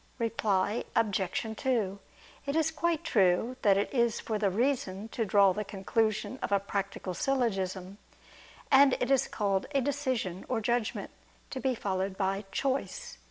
Reply 0.17 0.83
Obj. 0.95 1.45
2: 1.57 1.99
It 2.47 2.55
is 2.55 2.71
quite 2.71 3.03
true 3.03 3.55
that 3.61 3.77
it 3.77 3.93
is 3.93 4.19
for 4.19 4.39
the 4.39 4.49
reason 4.49 5.09
to 5.09 5.25
draw 5.25 5.53
the 5.53 5.63
conclusion 5.63 6.39
of 6.41 6.51
a 6.51 6.59
practical 6.59 7.13
syllogism; 7.13 7.99
and 8.71 8.93
it 8.93 9.11
is 9.11 9.27
called 9.27 9.67
"a 9.75 9.81
decision" 9.81 10.43
or 10.49 10.59
"judgment," 10.59 11.11
to 11.51 11.59
be 11.59 11.75
followed 11.75 12.17
by 12.17 12.45
"choice." 12.51 13.19